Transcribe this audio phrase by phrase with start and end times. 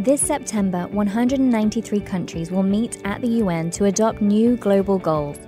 [0.00, 5.38] This September, 193 countries will meet at the UN to adopt new global goals.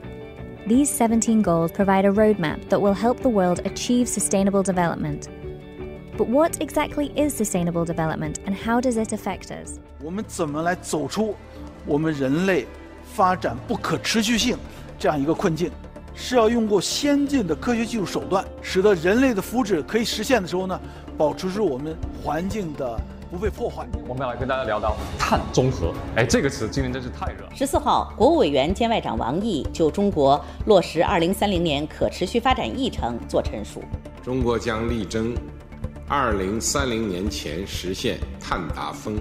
[0.67, 5.29] These 17 goals provide a roadmap that will help the world achieve sustainable development.
[6.17, 9.79] But what exactly is sustainable development and how does it affect us?
[10.03, 11.35] 我们怎么来走出
[11.85, 12.67] 我们人类
[13.05, 14.57] 发展不可持续性
[14.99, 15.71] 这样一个困境？
[16.15, 20.81] 是要用过先进的科学技术手段，使得人类的福祉可以实现的时候呢，
[21.19, 21.95] 保持住我们
[22.25, 22.99] 环境的
[23.32, 23.88] 不被破坏。
[24.06, 27.48] 我们要来跟大家聊到碳中和，哎，这个词今年真是太热。
[27.56, 33.82] 十四号，国务委员兼外长王毅就中国落实二零三零年可持续发展议程作陈述。
[34.22, 35.34] 中国将力争
[36.10, 39.18] 二零三零年前实现碳达峰，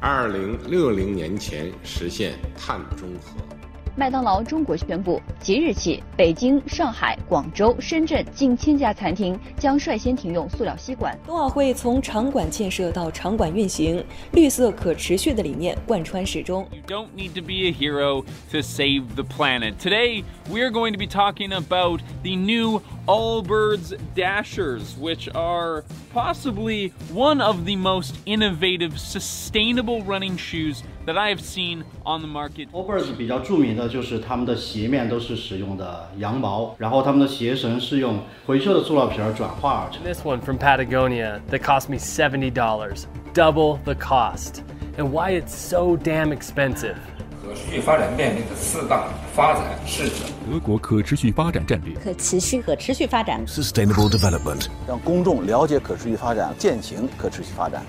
[0.00, 3.53] 二零六零年前实现碳中和。
[3.96, 11.16] 麦当劳中国宣布，即日起，北京、上海、广州、深圳近千家餐厅将率先停用塑料吸管。
[11.24, 16.66] 冬奥会从场馆建设到场馆运行，绿色可持续的理念贯穿始终。
[16.72, 19.74] You don't need to be a hero to save the planet.
[19.78, 26.93] Today, we are going to be talking about the new Allbirds Dashers, which are possibly
[27.11, 32.69] one of the most innovative, sustainable running shoes that I have seen on the market.
[32.71, 40.03] Allbirds 比较着名的就是他们的鞋面都是使用的羊毛，然后他们的鞋绳是用回收的塑料皮儿转化而成。
[40.03, 44.63] This one from Patagonia that cost me $70, double the cost.
[44.97, 46.97] And why it's so damn expensive.
[47.46, 57.84] 可持续发展面临的四大发展是指德国可持续发展战略，可持续可持续发展 Sustainable development，让公众了解可持续发展，践行可持续发展。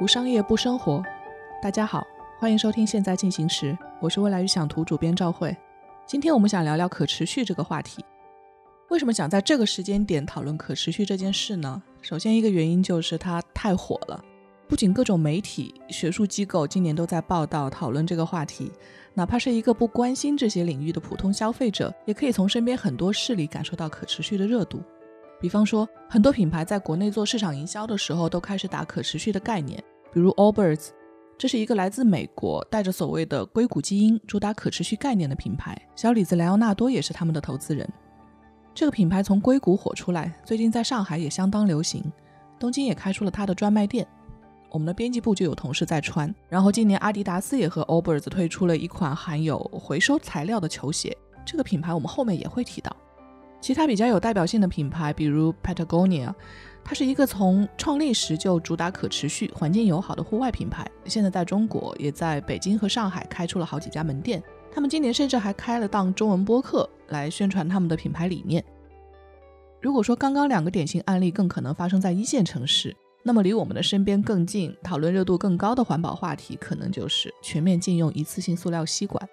[0.00, 1.02] 无商业不生活，
[1.62, 2.04] 大家好，
[2.38, 5.56] 欢迎收听《现在进行时》，我是未来预想图主编赵慧。
[6.04, 8.04] 今天我们想聊聊可持续这个话题。
[8.94, 11.82] 为什么想在这个时间点讨论可持续这件事呢？
[12.00, 14.24] 首先，一个原因就是它太火了，
[14.68, 18.70] 不仅各种媒体、学术机构今年都在报道讨论这个话题，
[19.12, 24.80] 哪怕是一个不关心这些领域的普通消费者，也可以从身边很多事例感受到可持续的热度。
[25.40, 29.82] 比方说，很多品牌在国内做市场营销的时候，都开始打可持续的概念，
[30.12, 30.90] 比如 Allbirds，
[31.36, 35.76] 这是一个来自美国、带着所谓的硅谷基因、主打可持续概念的品牌。
[35.96, 37.92] 小李子莱奥纳多也是他们的投资人。
[38.74, 42.02] 这个品牌从硅谷火出来，最近在上海也相当流行，
[42.58, 44.04] 东京也开出了它的专卖店。
[44.68, 46.34] 我们的编辑部就有同事在穿。
[46.48, 52.94] 然后今年阿迪达斯也和 o b e r s 推出了一款含有回收材料的球鞋，这个品牌我们后面也会提到。
[53.60, 56.34] 其他比较有代表性的品牌，比如 Patagonia，
[56.82, 64.42] 它是一个从创立时就主打可持续、环境友好的户外品牌，现在在中国也在北京和上海开出了好几家门店。
[64.74, 68.62] 他们今年甚至还开了档中文播客来宣传他们的品牌理念。
[69.80, 79.28] 如果说刚刚两个典型案例更可能发生在一线城市，那么离我们的身边更近、讨论热度更高的环保话题，可能就是全面禁用一次性塑料吸管。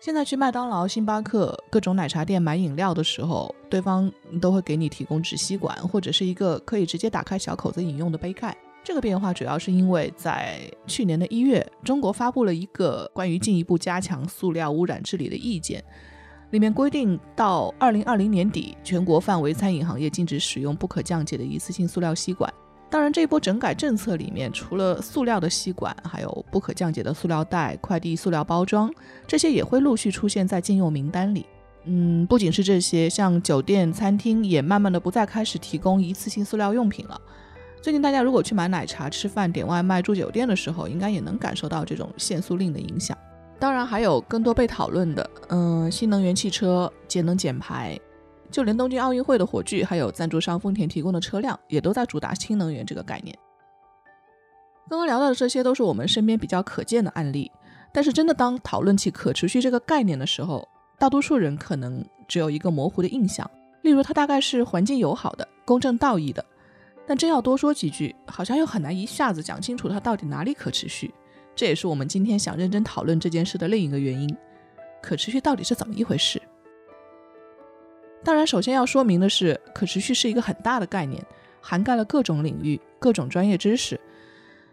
[0.00, 4.10] 现在去麦当劳、星巴克、各种奶茶店买饮料的时候，对方
[4.40, 8.56] 都会给你提供纸吸管，或者是一个可以直接打开小口子饮用的杯盖。
[8.84, 15.82] 这个变化主要是因为在去年的一月，中国发布了一个关于进一步加强塑料污染治理的意见，
[16.50, 22.52] 里面规定到二零二零年底，全国范围餐饮行业禁止使用不可降解的一次性塑料吸管。
[22.90, 28.92] 当然，这一波整改政策里面，除了塑料的吸管，还有不可降解的塑料袋、快递塑料包装，
[29.26, 31.46] 这些也会陆续出现在禁用名单里。
[31.86, 37.18] 嗯，不仅是这些，像酒店、餐厅也慢慢的不再开始提供一次性塑料用品了。
[37.84, 43.14] 最近大家如果去买奶茶、吃饭、点外卖、住酒店的时候，应该也能感受到这种限速令的影响。
[43.58, 48.00] 当然，还有更多被讨论的，嗯，新能源汽车、节能减排。
[48.50, 53.36] 就连东京奥运会的火炬，还有赞助商丰田提供的车辆，也都在主打新能源这个概念。
[54.88, 57.52] 刚刚聊到的这些都是我们身边比较可见的案例，
[57.92, 60.66] 但是真的当讨论起可持续这个概念的时候，
[60.98, 63.50] 大多数人可能只有一个模糊的印象，
[63.82, 66.42] 例如它大概是环境友好的、公正道义的，
[67.06, 71.12] 但真要多说几句，好像又很难一下子讲清楚它到底哪里可持续。
[71.54, 74.36] 这也是我们今天想认真讨论这件事的另一个原因：
[75.02, 76.40] 可持续到底是怎么一回事？
[78.24, 81.22] 当然，首先要说明的是，可持续是一个很大的概念，
[81.60, 84.00] 涵盖了各种领域、各种专业知识。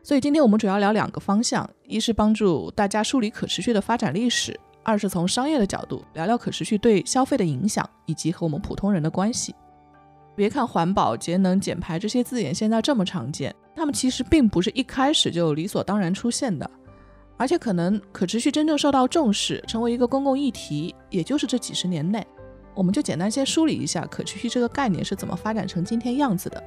[0.02, 4.54] 所以今天我们主要聊两个方向：一是帮助大家梳理可持续的发展历史；
[4.84, 9.54] 二是从商业的角度聊聊可持续对消费的影响以及和我们普通人的关系。
[10.36, 16.70] 别看环保、节能、减排这些字眼现在这么常见，它们其实并不是一开始就理所当然出现的，
[17.38, 22.26] 而且可能可持续真正受到重视，成为一个公共议题，也就是这几十年内。
[22.74, 26.64] 我们就简单先梳理一下可持续这个概念是怎么发展成今天样子的。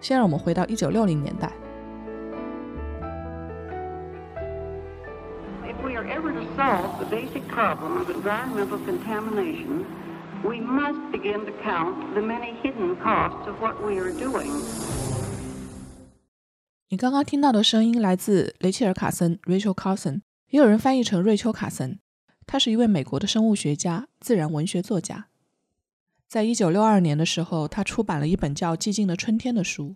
[0.00, 1.52] 先让我们回到一九六零年代。
[5.64, 9.84] If we are ever to solve the basic problem of environmental contamination,
[10.44, 14.50] we must begin to count the many hidden costs of what we are doing.
[16.88, 22.00] 你刚刚听到的声音来自雷切尔·卡森 （Rachel Carson），也有人翻译成瑞秋·卡森。
[22.46, 25.28] 他是一位美国的生物学家、自然文学作家。
[26.28, 29.94] 在一九六二年的时候，他出版了一本叫《寂静的春天》的书。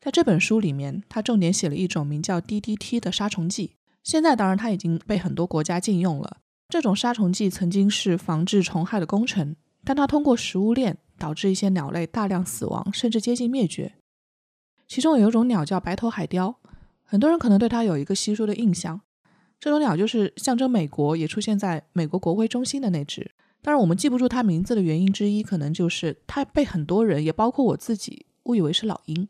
[0.00, 3.76] 在这本书里面，他重点写了一种名叫 DDT 的杀虫剂。
[4.02, 6.38] 现在当然它已经被很多国家禁用了。
[6.68, 9.54] 这种杀虫剂曾经是防治虫害的功臣，
[9.84, 13.94] 但它通过食物链导致一些鸟类大量死亡，甚至接近灭绝。
[14.86, 16.56] 其中有一种鸟叫白头海雕，
[17.04, 19.00] 很多人可能对它有一个稀疏的印象。
[19.58, 23.30] 这种鸟就是象征美国，也出现在美国国徽中心的那只。
[23.62, 29.28] 当然，我们记不住它名字的原因之一，可能就是它被很多人，也包括我自己，误以为是老鹰。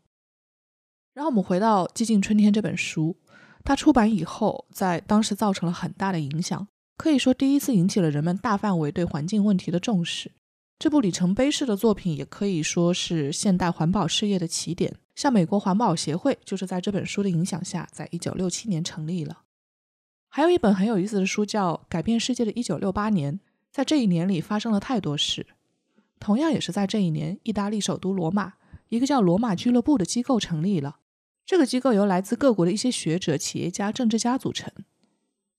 [1.13, 3.15] 然后我们回到《寂静春天》这本书，
[3.63, 6.67] 它出版以后，在当时造成了很大的影响，
[6.97, 10.31] 可以说第一次引起了人们大范围对环境问题的重视。
[10.79, 14.95] 这部里程碑式的作品，也可以说是现代环保事业的起点。
[15.15, 19.43] 像美国环保协会，就是在这本书的影响下，在一九六七年成立了。
[20.27, 23.35] 还有一本很有意思的书叫《改变世界的一九六八年》，
[23.71, 25.45] 在这一年里发生了太多事。
[26.19, 28.53] 同样也是在这一年，意大利首都罗马，
[28.89, 30.97] 一个叫罗马俱乐部的机构成立了。
[31.45, 34.73] 这个机构由来自各国的一些学者、企业家、政治家组成，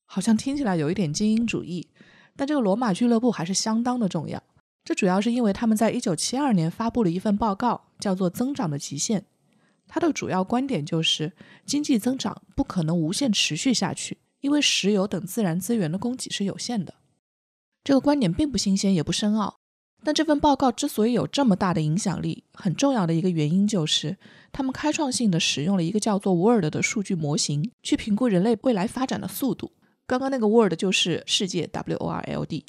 [0.04, 1.88] 好像听起来有一点精英主义，
[2.34, 4.42] 但这个罗马俱乐部还是相当的重要。
[4.84, 9.20] 这主要是因为他们在一九七二年发布了一份报告，叫做《增长的极限》。
[9.88, 11.32] 它的主要观点就是
[11.64, 16.94] 经济增长不可能无限持续下去，因为石油等自然资源的供给是有限的。
[17.82, 19.56] 这个观点并不新鲜，也不深奥。
[20.02, 24.18] 但这份报告之所以有这么大的影响力，很重要的一个原因就是，
[24.52, 29.72] 他们开创性的使用了一个叫做 Word 的数据模型，去评估人类未来发展的速度。
[30.06, 32.66] 刚刚那个 Word 就是世界 W O R L D。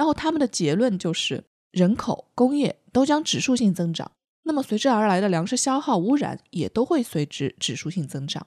[0.00, 4.12] 然后他们的结论就是，人口、工业都将指数性增长，
[4.44, 8.46] 那么随之而来的粮食消耗、污染也都会随之指数性增长。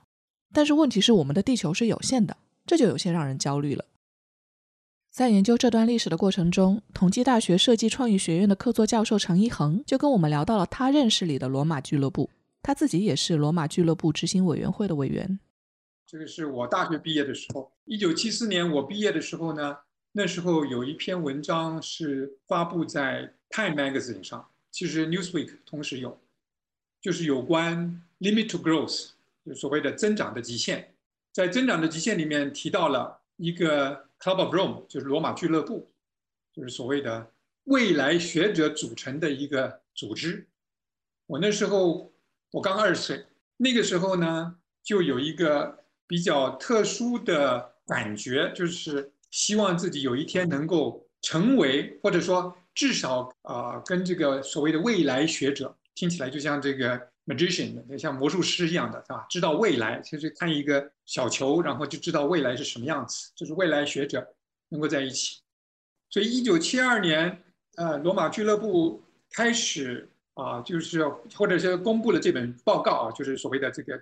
[0.51, 3.85] 但是问题是，我们的地球是有限的，这就有些让人焦虑了。
[5.11, 12.31] 在研究这段历史的过程中，同济大学设计创意学院的客座教授程一恒就跟我们聊到了他认识里的罗马俱乐部。
[12.63, 15.39] 他自己也是罗马俱乐部执行委员会的委员。
[16.07, 19.77] 这个是我大学毕业的时候，一九七四年我毕业的时候呢，
[20.13, 26.18] 那时候有一篇文章是发布在《Time Magazine》上，其实《Newsweek》同时有，
[27.01, 29.10] 就是有关 “limit to growth”，
[29.45, 30.95] 就所谓的增长的极限。
[31.33, 34.07] 在增长的极限里面提到了一个。
[34.24, 35.92] Club of Rome 就是罗马俱乐部，
[36.54, 37.30] 就是所谓的
[37.65, 40.48] 未来学者组成的一个组织。
[41.25, 42.10] 我那时候
[42.51, 43.25] 我刚二十岁，
[43.57, 57.09] 那个时候呢，就有一个比较特殊的感觉，就是希望自己有一天能够成为，或者说至少啊，跟这个所谓的未来学者，听起来就像这个。
[57.25, 59.25] magician 像魔术师一样的，是吧？
[59.30, 63.31] 知道未来，其实看一个小球，然后就知道未来是什么样子。
[63.33, 64.27] 就是未来学者
[64.68, 65.39] 能够在一起。
[66.09, 67.41] 所以，一九七二年，
[67.77, 73.98] 呃，罗马俱乐部开始啊，就是或者是公布了这本报告啊，就是所谓的这个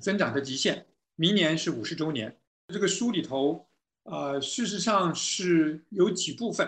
[0.00, 0.86] 增长的极限。
[1.16, 2.38] 明年是五十周年。
[2.68, 3.66] 这个书里头，
[4.04, 6.66] 呃，事实上是有几部分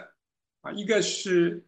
[0.60, 1.64] 啊，一个是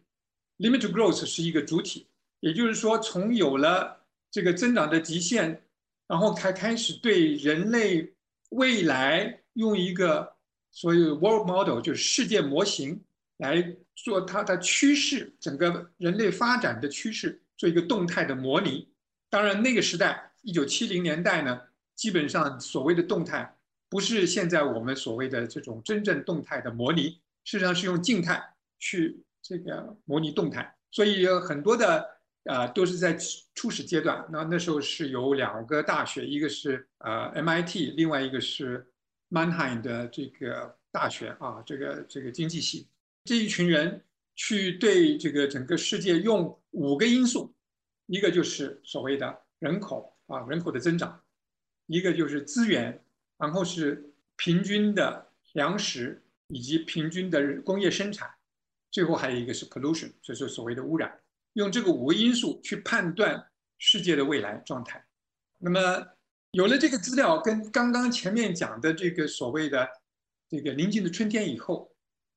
[0.57, 2.07] limit to growth 是一个主体，
[2.39, 5.61] 也就是说，从有了这个增长的极限，
[6.07, 8.13] 然后才开始对人类
[8.49, 10.35] 未来用一个
[10.71, 13.03] 所谓 world model，就是世界模型
[13.37, 18.87] 来做它的趋势，整个人类发展的趋势做一个动态的模拟。
[19.29, 21.59] 当然，那个时代一九七零年代呢，
[21.93, 23.56] 基本上所谓的动态
[23.89, 28.43] 不是现在我们所谓的这种真正动态的模拟，事实上是用静态
[28.79, 32.17] 去这个模拟动态，所以有很多的。
[32.49, 33.13] 呃，都是在
[33.55, 34.25] 初始阶段。
[34.31, 38.87] 那那时候是有两个大学，一个是呃 MIT，另外一个是
[39.29, 42.87] Manheim 的这个大学啊，这个这个经济系。
[43.25, 44.01] 这一群人
[44.33, 47.53] 去对这个整个世界用五个因素，
[48.05, 51.19] 一个就是所谓的人口啊，人口的增长；
[51.87, 53.03] 一个就是资源，
[53.37, 58.29] 然后是平均的粮食以及平均的工业生产，
[58.91, 61.19] 最后还有一个是 pollution，就是所谓的污染。
[61.53, 63.47] 用这个五个因素去判断
[63.79, 65.03] 世界的未来状态，
[65.57, 66.07] 那么
[66.51, 69.87] 有了这个资料，跟刚刚前面讲的这个所谓的
[70.47, 71.91] 这个临近的春天以后，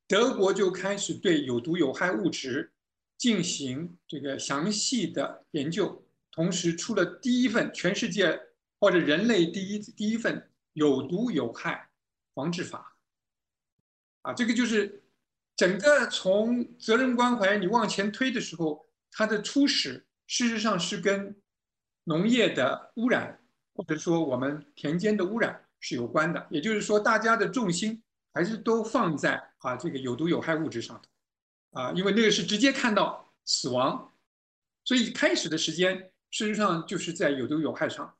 [0.08, 2.72] 德国就开始对有毒有害物质
[3.18, 6.02] 进行这个详细的研究，
[6.32, 8.40] 同时出了第一份全世界
[8.80, 11.90] 或者人类第一第一份有毒有害
[12.34, 12.96] 防治法。
[14.22, 15.02] 啊，这个就是
[15.56, 21.34] 整个从责任关怀你往前推的时候，它的初始事实上是跟
[22.04, 23.40] 农业的污染，
[23.74, 26.46] 或者说我们田间的污染是有关的。
[26.50, 34.12] 也就是说，大家的重心还是都放在啊这个有毒有害物质上头，啊，因为那个是直接看到死亡，
[34.84, 38.14] 所以开始的时间事实上就是在有毒有害上，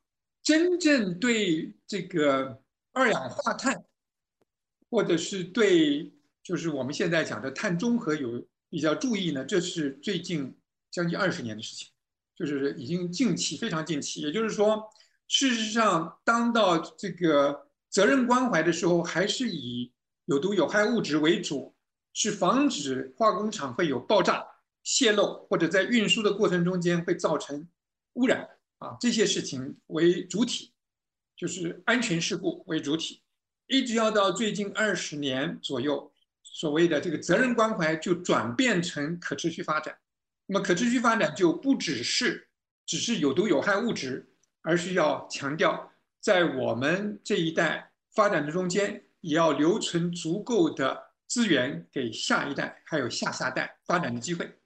[0.51, 3.85] 真正对这个二氧化碳。
[4.89, 6.11] 或者是对，
[6.43, 10.53] 就是我们现在讲的碳中和有比较注意呢，这是最近
[10.91, 11.87] 将近二十年的事情，
[12.35, 14.19] 就是已经近期非常近期。
[14.19, 14.83] 也就是说，
[15.29, 19.89] 事实上，当到这个责任关怀的时候，还是以
[20.25, 21.73] 有毒有害物质为主，
[22.11, 24.45] 是防止化工厂会有爆炸、
[24.83, 27.65] 泄漏，或者在运输的过程中间会造成
[28.15, 28.49] 污染
[28.81, 30.73] 啊这些事情为主体，
[31.37, 33.21] 就是安全事故为主体。
[33.67, 36.11] 一直要到最近二十年左右，
[36.43, 39.97] 所谓的这个责任关怀就转变成可持续发展。
[40.47, 42.49] 那么可持续发展就不只是
[42.85, 44.27] 只是有毒有害物质，
[44.61, 54.57] 而是要强调在我们这一代发展的中间，也要留存足够的资源给下一代还有下下代发展的机会。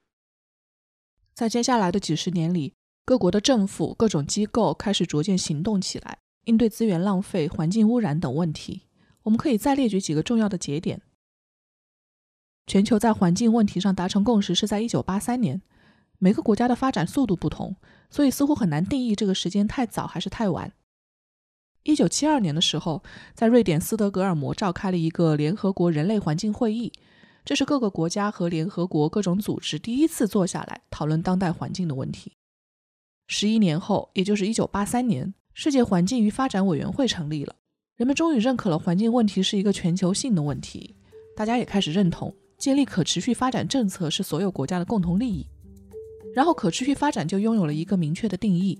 [1.35, 2.73] 在接下来的几十年里，
[3.05, 8.81] 各国的政府、各种机构开始逐渐行动起来，应对资源浪费、环境污染等问题。
[9.21, 11.01] 我们可以再列举几个重要的节点。
[12.65, 15.61] 全球在环境问题上达成共识是在1983年。
[16.17, 17.75] 每个国家的发展速度不同，
[18.09, 20.73] 所以似乎很难定义这个时间太早还是太晚。
[21.83, 23.03] 1972年的时候，
[23.35, 26.91] 在瑞典斯德哥尔摩召开了一个联合国人类环境会议，
[27.43, 32.31] 这是各个国家和联合国各种组织第一次坐下来讨论当代环境的问题。
[33.27, 37.55] 十一年后，也就是1983年，世界环境与发展委员会成立了。
[37.95, 40.95] 人们终于认可了环境问题是一个全球性的问题，
[41.35, 45.47] 大家也开始认同建立可持续发展政策是所有国家的共同利益。
[46.35, 48.77] 然后，可持续发展就拥有了一个明确的定义。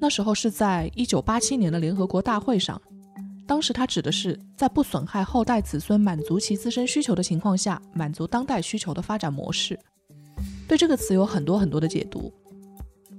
[0.00, 2.80] 那时候是在1987年的联合国大会上，
[3.46, 9.78] 当时它指的是在不损害后代子孙满足其自身需求的情况下，满足当代需求的发展模式。
[10.68, 12.32] 对这个词有很多很多的解读。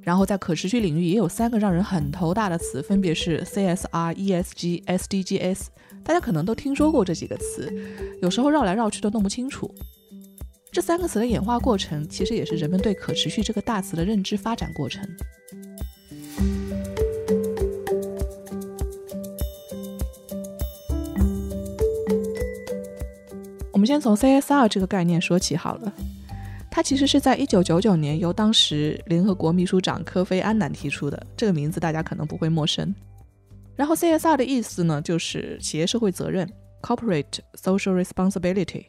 [0.03, 5.67] 然后在可持续领域也有三个让人很头大的词，分别是 CSR、ESG、SDGs。
[6.03, 7.73] 大家可能都听说过这几个词，
[8.21, 9.73] 有时候绕来绕去都弄不清楚。
[10.71, 15.07] 这三个词的演化过程，其实也是人们对可持续这个大词的认知发展过程。
[23.71, 25.93] 我们先从 CSR 这个概念说起好了。
[26.75, 32.91] 它其实是在一九九九年由当时联合国秘书长科菲安南提出的，这个名字大家可能不会陌生。
[33.75, 36.51] 然后 CSR 的意思呢，就是企业社会责任
[36.81, 38.87] （Corporate Social Responsibility）。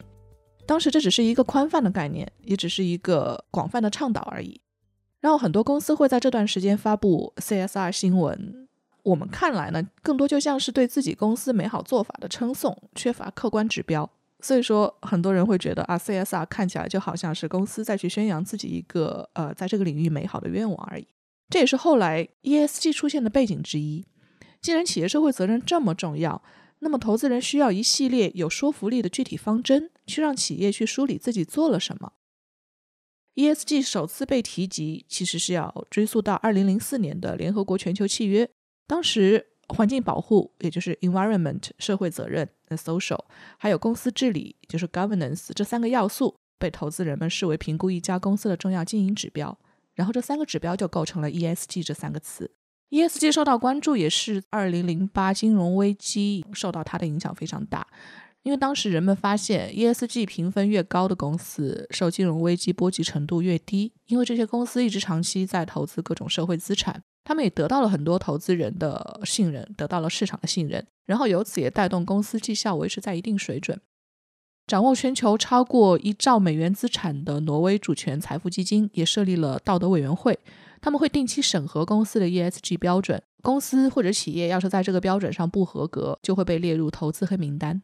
[0.64, 4.58] 当时这只是一个宽泛的概念，也只是一个广泛的倡导而已。
[5.20, 8.66] 然后很多公司会在这段时间发布 CSR 新闻，
[9.02, 14.10] 我们看来呢，更多就像是对自己公司美好做法的称颂，缺乏客观指标。
[14.44, 21.08] 所以说，很多人会觉得啊，CSR 看起来就好像是公司再去宣扬自己一个呃，在这个领域美好的愿望而已。
[21.48, 24.04] 这也是后来 ESG 出现的背景之一。
[24.60, 26.42] 既然企业社会责任这么重要，
[26.80, 32.12] 那么投资人需要一系列有说服力的具体方针，去让企业去梳理自己做了什么。
[33.36, 38.50] ESG 首次被提及，其实是要追溯到2004年的联合国全球契约，
[38.86, 39.53] 当时。
[39.68, 43.18] 环境保护，也就是 environment 社会责任呃 social，
[43.58, 49.58] 还有公司治理，就是 governance 这三个要素被投资人们视为评估一家公司的重要经营指标。
[49.94, 52.50] 然后这三个指标就构成了 ESG 这三个词。
[52.90, 57.86] ESG 受到关注也是2008金融危机受到它的影响非常大，
[58.42, 67.02] 因为当时人们发现 ESG 评分越高的公司受金融危机波及程度越低，因为这些公司一直长期在投资各种社会资产。
[67.24, 73.80] 他们也得到了很多投资人的信任，得到了市场的信任，然后由此也带动公司绩效维持在一定水准。
[74.66, 80.38] 掌握全球超过一兆美元资产的挪威主权财富基金也设立了道德委员会，
[80.80, 83.22] 他们会定期审核公司的 ESG 标准。
[83.42, 87.82] 公司或者企业要是在这个标准上不合格，就会被列入投资黑名单。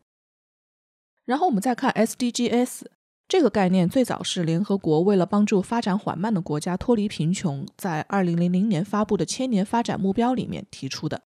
[1.26, 2.82] 然后我们再看 SDGs。
[3.31, 11.23] 这个概念最早是联合国为了帮助发展缓慢的国家脱离贫穷，在二零零零年发布的千年发展目标里面提出的。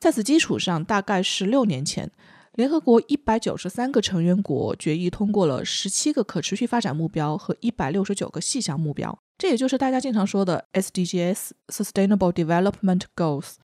[0.00, 2.10] 在此基础上，大概是六年前，
[2.54, 13.56] 联合国一百九十三个成员国决议通过了十七个可持续发展目标和一百六十九个细项目标，这也就是大家经常说的 SDGs（Sustainable Development Goals）。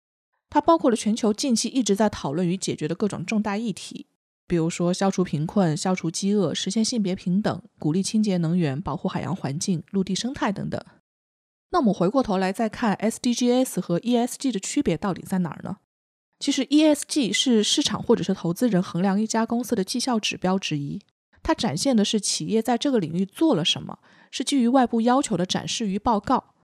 [0.51, 4.09] 它包括了全球近期一直在讨论与解决的各种重大议题，
[4.49, 10.83] 比如说消除贫困、消除饥饿、实现性别平等、鼓励清洁能源、保护海洋环境、陆地生态等等。
[11.71, 15.77] 那我们回过头来再看 SDGs 和 ESG 的区别到底在哪儿呢？
[16.41, 21.01] 其实 ESG 是市场或者是投资人衡量一家公司的绩效指标之一，
[21.43, 23.99] 它展现的是企业在这个领域做了什么，
[24.31, 26.55] 是基于外部要求的展示与报告。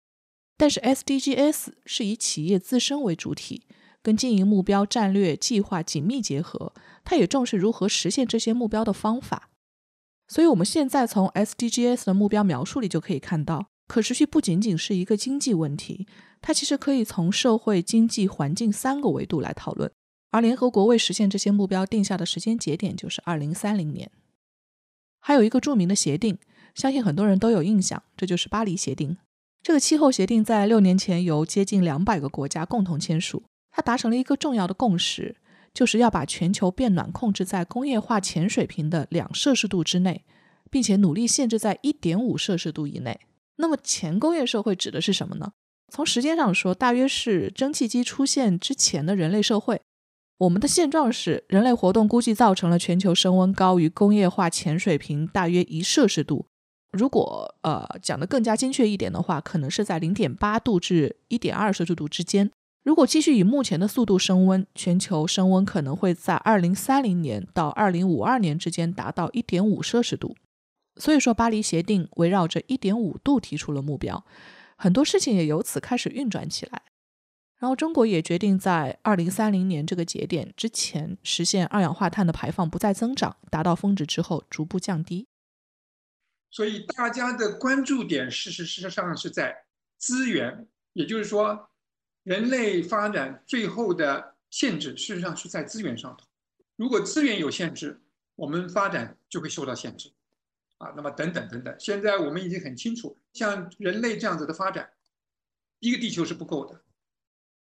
[0.57, 3.67] 但是 SDGs 是以企业自身为主体，
[4.05, 9.49] 跟经营目标、战略计划紧密结合，它也重视如何实现这些目标的方法。
[10.29, 16.07] 所以，我们现在从 SDGs 的目标描述里就可以看到，可持续不仅仅是一个经济问题，
[16.43, 19.91] 它其实可以从社会、经济、环境三个维度来讨论。
[20.31, 24.11] 而联合国为实现这些目标定下的时间节点就是二零三零年。
[25.21, 26.39] 还有一个著名的协定，
[26.75, 29.17] 相信很多人都有印象，这就是巴黎协定。
[29.63, 33.45] 这个气候协定在六年前由接近两百个国家共同签署，
[33.77, 35.35] 它达成了一个重要的共识，
[35.75, 40.25] 就是要把全球变暖控制在工业化前水平的两摄氏度之内，
[40.71, 43.19] 并且努力限制在一点五摄氏度以内。
[43.57, 45.53] 那么前工业社会指的是什么呢？
[45.93, 49.81] 从时间上说，大约是蒸汽机出现之前的人类社会。
[50.39, 56.47] 我们的现状是，人类活动估计造成了全球升温高于工业化前水平大约一摄氏度。
[56.93, 62.51] 如果呃讲的更加精确一点的话，可能是在零点八度至一点二摄氏度之间。
[62.85, 70.37] 如果继续以目前的速度升温，全球升温可能会在二零三零年到二零五二年之间达到一点五摄氏度。
[70.97, 74.25] 所以说，巴黎协定围绕着一点五度提出了目标，
[74.77, 76.83] 很多事情也由此开始运转起来。
[77.59, 85.27] 然后，中国也决定在二零三零年这个节点之前实现二氧化碳的排放不再增长，达到峰值之后逐步降低。
[86.51, 89.65] 所以大家的关注点，事实事实上是在
[89.97, 91.71] 资源，也就是说，
[92.25, 96.27] 人类发展最后的限制，事实上是在资源上头。
[96.77, 98.01] 如果资源有限制，
[98.35, 100.11] 我们发展就会受到限制，
[100.79, 101.75] 啊，那么等等等等。
[101.79, 104.91] 现在我们已经很清楚，像人类这样子的发展，
[105.79, 106.83] 一个地球是不够的。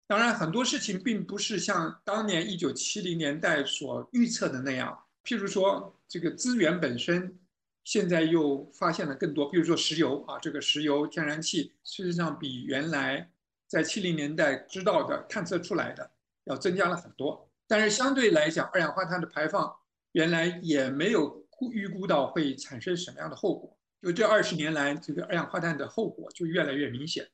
[0.06, 7.38] 当然，很多事情并不是像当年一九七零年代所预测的那样，譬如说这个资源本身。
[7.84, 13.30] 现在又发现了更多，比如说石油啊，这个石油、天然气，事实上比原来
[13.68, 16.10] 在七零年代知道的、探测出来的
[16.44, 17.48] 要增加了很多。
[17.66, 19.72] 但是相对来讲，二氧化碳的排放
[20.12, 23.78] 原来也没有预估到会产生什么样的后果。
[24.02, 27.28] 就这二十年来，这个二氧化碳的后果就越来越明显。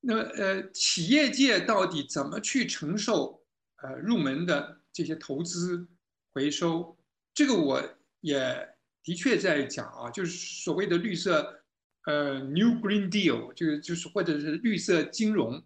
[0.00, 3.42] 那么，呃，企业界到底怎么去承受
[3.82, 5.88] 呃入门的这些投资
[6.32, 6.98] 回收？
[7.32, 7.82] 这个我
[8.20, 8.68] 也。
[9.06, 10.30] 的确在讲啊，就是
[10.62, 11.62] 所谓的绿色，
[12.06, 15.62] 呃，New Green Deal，就是就是或者是绿色金融，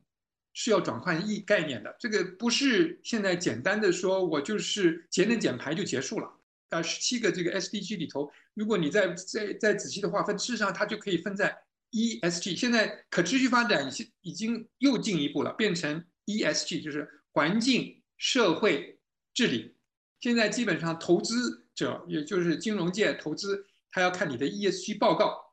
[0.53, 1.97] 是要转换意概念的。
[1.99, 6.31] 这个不是现在简单的说我就是节能减排就结束了。
[6.71, 11.57] 啊，十七个这个 SDG 里头，如果你再再再仔细的划分，事实上它就可以分在
[11.93, 12.57] ESG。
[12.57, 18.99] 现在可持续发展已经已经又进一步了，变成 ESG，就是环境、社会、
[19.33, 19.75] 治理。
[20.21, 21.65] 现在基本上投资。
[21.79, 25.48] 者，也就是金融界投资，他要看你的 ESG 报告，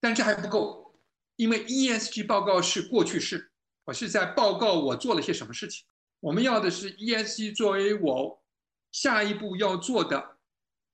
[0.00, 0.94] 但这还不够，
[1.36, 3.50] 因为 ESG 报告是过去式，
[3.84, 5.84] 我是在报告我做了些什么事情。
[6.20, 8.42] 我们要的是 ESG 作为我
[8.90, 10.38] 下一步要做的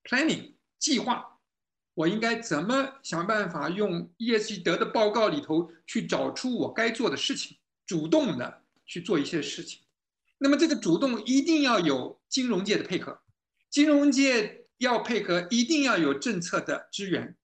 [0.03, 1.39] planning 计划，
[1.93, 9.81] 我应该怎么想办法用 ESG 得的报告里头去找出我该做的事情，主动的去做一些事情。
[10.37, 13.21] 那么这个主动一定要有金融界的配合。
[13.69, 17.35] 金融界要配合，一定要有政策的支援。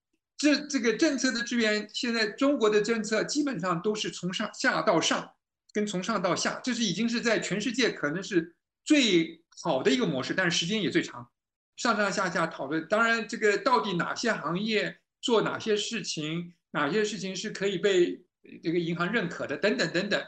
[0.41, 5.33] 这这个政策的支援，现在中国的政策基本上都是从上下到上，
[5.71, 11.29] 跟从上到下，这是已经是在全世界可能是最好的一个模式，但是时间也最长。
[11.77, 18.25] 上上下下讨论，当然这个到底哪些行业做哪些事情，哪些事情是可以被
[18.63, 20.19] 这个银行认可的，等等等等，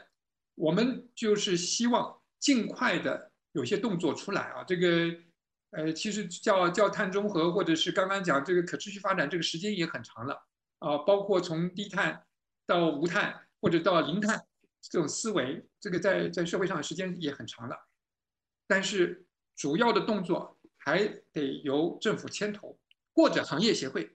[0.54, 5.12] 我们就是希望尽快的有些动作出来啊，这个。
[5.76, 10.46] 呃，其实叫叫碳中和，或者是刚刚讲这个可持续发展，这个时间也很长了
[10.78, 10.98] 啊。
[10.98, 12.22] 包括从低碳
[12.64, 14.40] 到无碳，或者到零碳
[14.80, 17.76] 这种思维，这个在在社会上的时间也很长了。
[18.68, 22.78] 但是主要的动作还得由政府牵头，
[23.12, 24.14] 或者行业协会。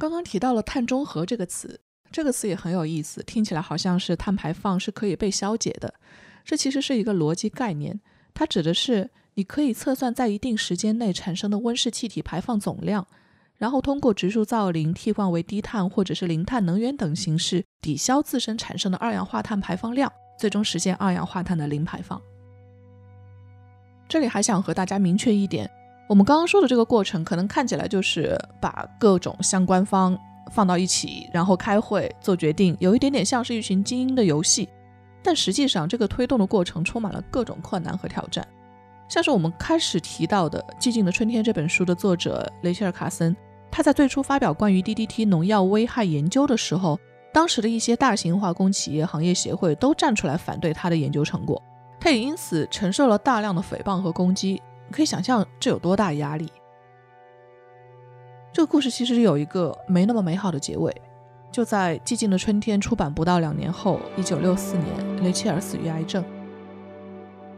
[0.00, 5.92] 刚刚提到了碳中和这个词，这个词也很有意思，听起来好像是碳排放是可以被消解的。
[6.46, 8.00] 这其实是一个逻辑概念，
[8.32, 9.10] 它指的是。
[9.34, 13.06] 你可以测算在一定时间内产生的温室气体排放总量，
[13.56, 22.20] 然后通过植树造林替换为低碳或者是零碳能源等形式抵消自身产生的二氧化碳排放量，最终实现二氧化碳的零排放。
[24.08, 25.68] 这里还想和大家明确一点，
[26.08, 30.16] 我们刚刚说的这个过程，可能看起来就是把各种相关方
[30.52, 34.68] 放到一起，然后开会做决定，有一点点像是一群精英的游戏。
[35.24, 38.46] 但实际上，这个推动的过程充满了各种困难和挑战。
[39.08, 43.36] 像是我们开始提到的《寂静的春天》这本书的作者雷切尔·卡森，
[43.70, 46.98] 他在最初发表关于 DDT 农药危害研究的时候，
[47.32, 51.62] 当时的一些大型化工企业行业协会都站出来反对他的研究成果。
[52.00, 56.50] 他也因此承受了大量的诽谤和攻击，可以想象这有多大压力。
[58.52, 60.94] 这个故事其实有一个没那么美好的结尾，
[61.50, 66.24] 就在《寂静的春天》出版不到两年后，一九六四年，雷切尔死于癌症。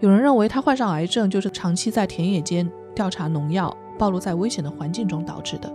[0.00, 5.72] 有人认为他患上癌症就是长期在田野间调查农药，暴露在危险的环境中导致的。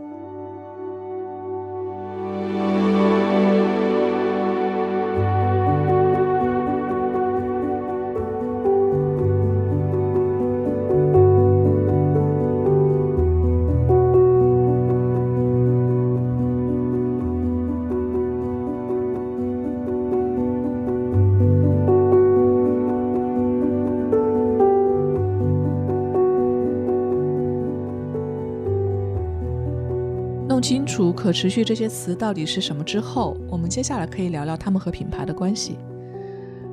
[30.72, 35.78] 清楚“可持续”这些词到底是什么之后，我们接下来可以聊聊他们和品牌的关系。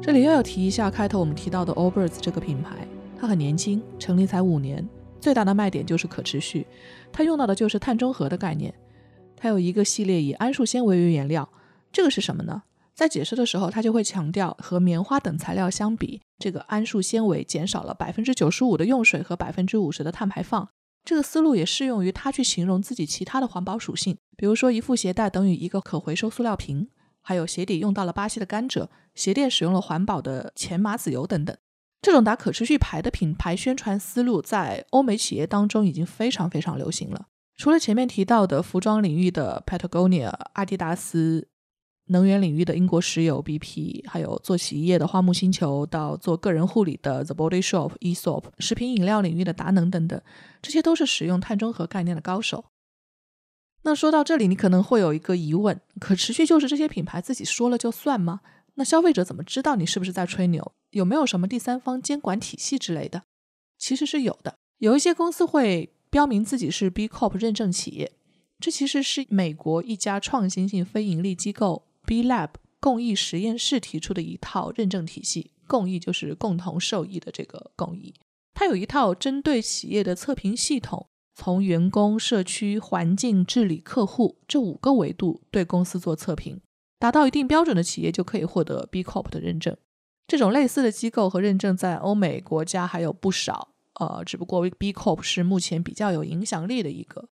[0.00, 2.86] 这里又要提一下开头我们提到的 Allbirds 这个品牌，
[3.18, 4.88] 它很年轻，成立才五年，
[5.20, 6.64] 最大的卖点就是可持续。
[7.10, 8.72] 它用到的就是碳中和的概念。
[9.36, 11.48] 它有一个系列以桉树纤维为原料，
[11.90, 12.62] 这个是什么呢？
[12.94, 20.68] 在解释的时候，它就会强调和棉花等材料相比，这个桉树纤维减少了百分之九十五的用水和百分之五十的碳排放。
[21.08, 26.90] 这个思路也适用于他去形容自己其他的环保属性，比如说一副鞋带等于一个可回收塑料瓶，
[27.22, 31.56] 还有鞋底用到了巴西的甘蔗，鞋垫使用了环保的前麻籽油等等。
[32.02, 37.28] 这种打可持续牌的品牌宣传思路在欧美企业当中已经非常非常流行了。
[37.56, 41.48] 除了前面提到的服装领域的 Patagonia、阿迪达斯。
[42.08, 50.20] 能源领域的英国石油 BP，还有做洗衣液的花木星球，到做个人护理的 The Body Shop、Esop，食品饮料领域的达能等等，
[50.60, 52.64] 这些都是使用碳中和概念的高手。
[53.82, 58.40] 那说到这里，你可能会有一个疑问：可持续就是这些品牌自己说了就算吗？
[58.74, 60.72] 那消费者怎么知道你是不是在吹牛？
[60.90, 63.22] 有没有什么第三方监管体系之类的？
[63.78, 68.12] 其实是有的，有一些公司会标明自己是 B Corp 认证企业，
[68.58, 71.87] 这其实是美国一家创新性非盈利机构。
[72.08, 78.14] B Lab 共益实验室提出的一套认证体系，共益就是共同受益的这个共益。
[78.54, 86.58] 它有一套针对企业的测评系统，从员工、社区、环境、治理、客户这五个维度对公司做测评，
[86.98, 89.76] 达到一定标准的企业就可以获得 B Corp 的认证。
[90.26, 93.68] 这种类似的机构和认证在欧美国家还有不少，
[94.00, 97.28] 呃，只不过 B Corp 是目前比较有影响力的一个。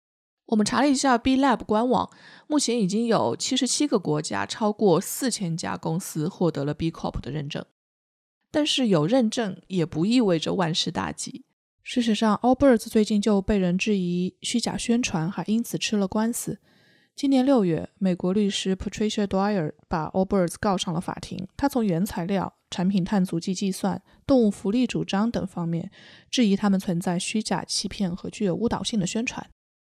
[0.52, 2.10] 我们查了一下 B Lab 官网，
[2.46, 7.64] 目前已经有七十七个国家，超过四千家公司获得了 B Corp 的认证。
[8.52, 11.46] 但是有认证也不意味着万事大吉。
[11.84, 16.60] 事实上，Allbirds 最近就被人质疑虚假宣传，还因此吃了官司。
[17.16, 21.48] 今年六月，美国律师 Patricia Dwyer 把 Allbirds 告上了法庭。
[21.56, 25.90] 他从原材料、产品碳足迹计算、动物福利主张等方面
[26.30, 29.50] 质疑他们存在虚假、欺骗和具有误导性的宣传。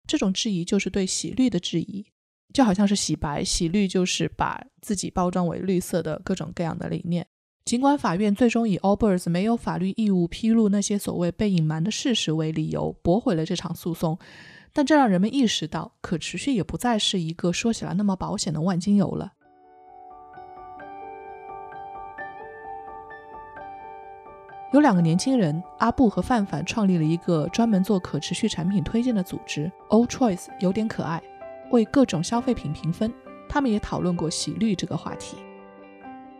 [0.07, 2.07] 这种质疑就是对洗绿的质疑，
[2.53, 7.27] 就好像是洗白，洗绿就是把自己包装为绿色的各种各样的理念。
[7.65, 14.17] 尽管法院最终以 Albers 没有法律义务披露那些所谓被隐瞒的事实为理由，驳回了这场诉讼，
[14.73, 19.33] 但这让人们意识到，可持续也不再是一个说起来那么保险的万金油了。
[24.73, 31.23] 有两个年轻人阿布和范范创立了一个专门做可持续产品推荐的组织，All Choice 有点可爱，
[31.71, 33.13] 为各种消费品评分。
[33.49, 35.37] 他们也讨论过洗绿这个话题。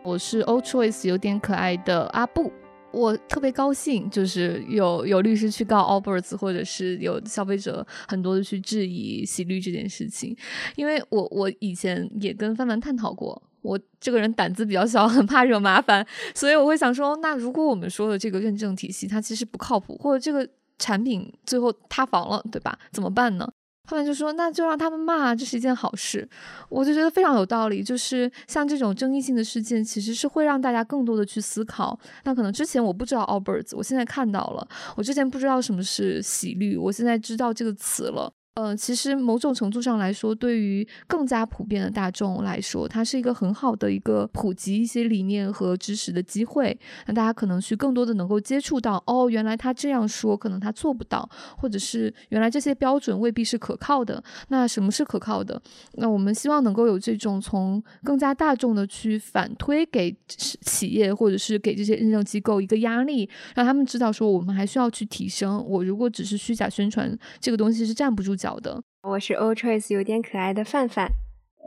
[0.03, 2.51] 我是 All Choice 有点可爱的阿布，
[2.91, 10.35] 我特别高兴，就是有有律师去告 Allbirds，或者是有消费者很多的去质疑洗绿这件事情，
[10.75, 13.41] 因为我我以前也跟范范探讨过。
[13.67, 20.47] 我这个人胆子比较小，很怕惹麻烦，所以我会想说，那如果我们说的这个认证体系它其实不靠谱，或者这个
[20.79, 22.79] 产品最后塌房了，对吧？
[22.91, 23.49] 怎么办呢？
[23.89, 26.27] 他们就说，那就让他们骂，这是一件好事。
[26.67, 27.81] 我就觉得非常有道理。
[27.81, 31.97] 就是像这种争议性的事件，其实是会让大家更多的去思考。
[32.25, 38.29] 那可能之前我不知道 Allbirds，我现在看到了；我之前不知道什么是喜绿，我现在知道这个词了。
[38.59, 46.75] 嗯，其实某种程度上来说，对于更加普遍的大众来说，它是一个很好的一个普及一些理念和知识的机会。
[47.05, 54.23] 那大家可能去更多的能够接触到，哦，原来他这样说，可能他做不到，或者是原来这些标准未必是可靠的。
[54.47, 55.61] 那什么是可靠的？
[55.93, 65.63] 那我们希望能够有这种从更加大众的去反推给企业或者是给这些认证机构一个压力，让他们知道说我们还需要去提升。
[65.63, 68.46] 我如果只是虚假宣传，这个东西是站不住脚。
[68.47, 71.09] 好的，我是 Old Choice 有点可爱的范范。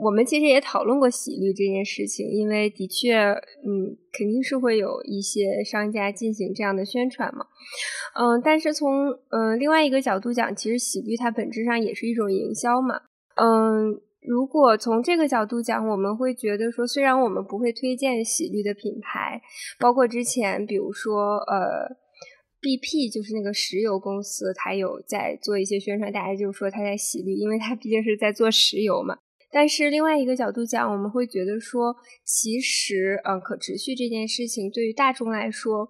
[0.03, 7.45] 我们其实也讨论过洗绿这件事情，因为的确，嗯，肯定是会有一些商家进行这样的宣传嘛。
[8.15, 13.03] 嗯，但是从嗯另外一个角度讲，其实洗绿它本质上也是一种营销嘛。
[13.37, 19.43] 嗯，如果从这个角度讲，我们会觉得说，虽然我们不会推荐洗绿的品牌，
[19.79, 22.01] 包括之前比如说呃。
[22.61, 29.17] BP 就是那个石油公司，它有在做一些宣传，大家就说它在洗绿，因为它毕竟是在做石油嘛。
[29.51, 35.89] 但是另外一个角度讲，我们会觉得说，其实，嗯，可持续这件事情对于大众来说，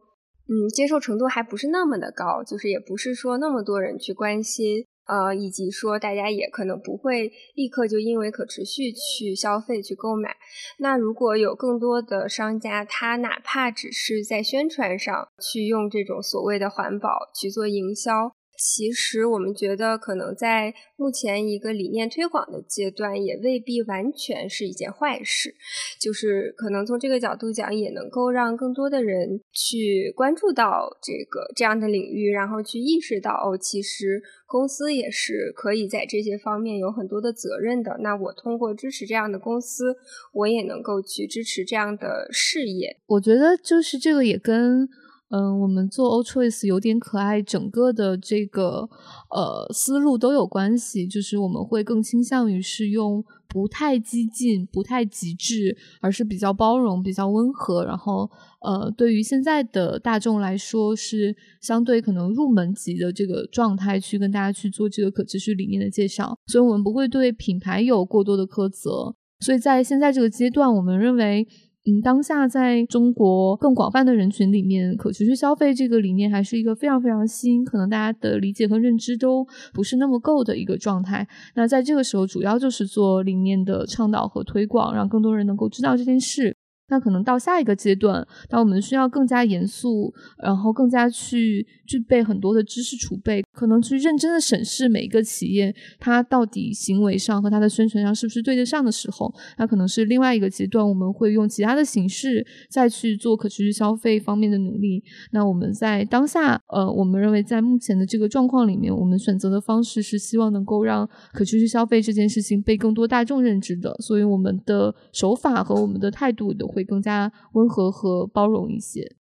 [0.48, 4.86] 嗯，接受程度还不是那么的高，就是也不是说那么多人去关心。
[5.10, 10.36] 呃，以及说大家也可能不会立刻就因为可持续去消费去购买。
[10.78, 18.32] 那如果有更多的商家，他哪怕只是在宣传上去用这种所谓的环保去做营销。
[18.62, 25.54] 其实我们觉得，可能在目前一个理念推广的阶段，也未必完全是一件坏事。
[25.98, 37.96] 就是可能从这个角度讲，也能够让更多的人去关注到这个这样的领域，然后去意识到哦，其实公司也是可以在这些方面有很多的责任的。
[38.00, 39.96] 那我通过支持这样的公司，
[40.34, 42.98] 我也能够去支持这样的事业。
[43.06, 44.86] 我觉得就是这个也跟。
[45.30, 48.88] 嗯，我们做 O choice 有点可爱，整个的这个
[49.30, 58.28] 呃思路都有关系，就是我们会更倾向于是用不太激进、不太极致，而是比较包容、比较温和，然后
[58.60, 71.46] 呃，对于现在的大众来说是相对可能入门级的这个状态去跟大家去做这个可持续理念的介绍，所以我们不会对品牌有过多的苛责，所以在现在这个阶段，我们认为。
[71.86, 81.26] 嗯，当下在中国更广泛的人群里面，可持续消费这个理念还是一个非常非常新，可能大家的理解和认知都不是那么够的一个状态。
[81.54, 86.54] 那在这个时候，主要就是做理念的倡导和推广，让更多人能够知道这件事。
[86.90, 90.12] 那可能到下一个阶段，当我们需要更加严肃，
[90.42, 105.04] 然后更加去具备很多的知识储备，可能去认真的审视每一个企业，它到底行为上和它的宣传上是不是对得上的时候，那可能是另外一个阶段，我们会用其他的形式再去做可持续消费方面的努力。
[105.30, 116.80] 那我们在当下，呃，我们认为在目前的这个状况里面，我们选择的方式是希望能够让可持续消费这件事情被更多大众认知的，所以我们的手法和我们的态度都会。
[116.80, 119.19] 会更加温和和包容一些。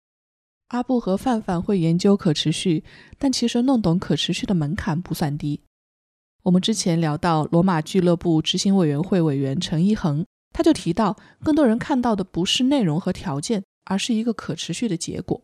[0.70, 2.84] 阿布和范范会研究可持续，
[3.18, 5.62] 但其实弄懂可持续的门槛不算低。
[6.44, 15.42] 我们之前聊到罗马俱乐部执行委员会委员陈一恒，他就提到，更多人看到的不是内容和条件，而是一个可持续的结果。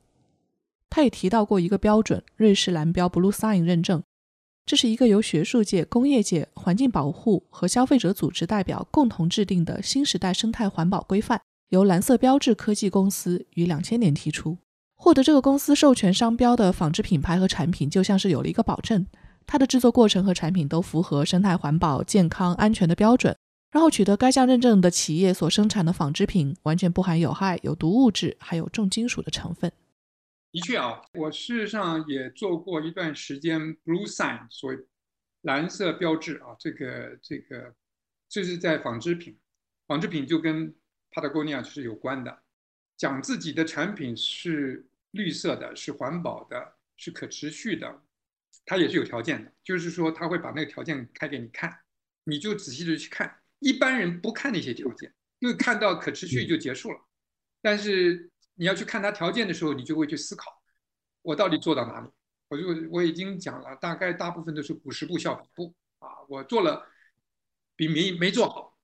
[0.89, 4.03] 他也提到过一个标准——瑞士蓝标 （Blue Sign） 认证，
[4.65, 11.41] 这是一个由学术界、工业界、环境保护和消费者组织代表共同制定的新时代生态环保规范。
[11.69, 14.57] 由蓝色标志科技公司于两千年提出，
[15.03, 19.05] 获得这个公司授权商标的纺织品牌和产品，就像是有了一个保证，
[19.45, 23.35] 它的制作过程和产品都符合生态环保、健康安全的标准。
[23.69, 29.69] 然后取得该项认证的企业所生产的纺织品，完全不含有害、有毒物质，还有重金属的成分。
[30.53, 34.77] 的确啊，我事实上也做过一段时间 Blue Sign，所谓
[35.41, 37.73] 蓝色标志啊，这个这个
[38.29, 39.37] 这是在纺织品，
[39.85, 40.73] 纺织品就跟。
[41.11, 42.35] Patagonia 是有关的，
[42.97, 48.03] 讲自己的产品是绿色的，是环保的，是可持续的，
[48.65, 51.75] 它也是有条件的，就是说他会把那个条件开给你看，
[52.25, 53.39] 你就仔细的去看。
[53.59, 56.99] 一般人不看那些条件，因为看到可持续就结束了。
[57.61, 60.61] 但是你要去看它条件的时候，你就会去思考，
[61.21, 62.09] 我到底做到哪里？
[62.49, 66.85] 我就我已经讲了，大概大部分都是五十步笑百步啊，我做了
[67.75, 68.77] 比没没做好，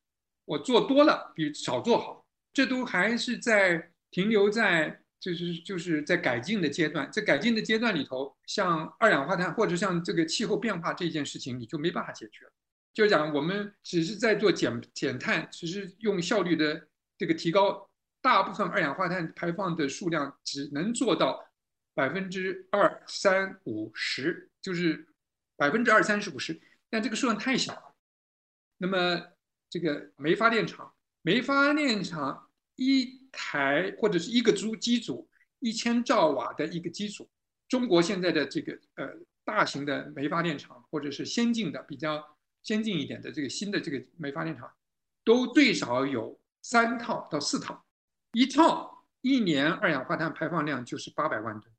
[0.46, 2.26] 我做多了比少做好。
[2.52, 12.46] 这都还是在停留在就是就是在改进的阶段，在改进的阶段里头，像二氧化碳或者像这个气候变化这件事情，你就没办法解决。
[12.94, 17.90] 就讲我们只是在做减减碳，只是用效率的这个提高，
[18.22, 21.52] 大部分二氧化碳排放的数量只能做到
[21.94, 25.08] 百分之二三五十，就是
[25.56, 27.96] 百分之二三十五十，但这个数量太小了。
[28.78, 29.22] 那么
[29.70, 35.28] 这个煤发电厂，煤发电厂一台或者是一个组机组
[35.60, 37.30] 一千兆瓦的一个机组，
[37.68, 39.10] 中国现在的这个呃
[39.44, 42.38] 大型的煤发电厂或者是先进的比较。
[42.62, 44.70] 先进一点的这个新的这个煤发电厂，
[45.24, 47.86] 都最少有三套到四套，
[48.34, 51.74] 一套一年二氧化碳排放量就是八百万吨，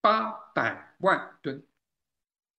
[0.00, 1.64] 八百万吨，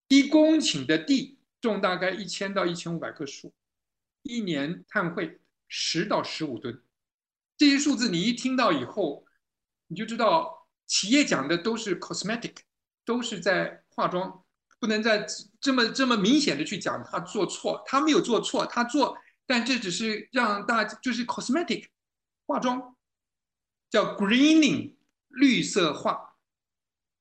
[0.08, 3.54] 一公顷的地种大概一千到一千五百棵树，
[4.22, 6.82] 一年碳汇十到十五吨，
[7.60, 9.24] 这些数字你一听到以后，
[9.86, 12.56] 你就知道企业讲的都是 cosmetic，
[13.06, 14.44] 都是在化妆。
[14.82, 15.26] 不能再
[15.60, 21.88] 这么这么明显的去讲他做错，他没有做错，他做，但这只是让大家就是 cosmetic
[22.46, 22.96] 化妆，
[23.90, 24.96] 叫 greening
[25.28, 26.38] 绿色化，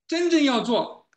[0.07, 1.09] 真正要做，